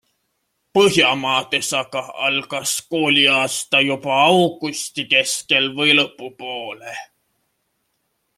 [0.77, 6.97] Põhjamaades aga algas kooliaasta juba augusti keskel või lõpupoole.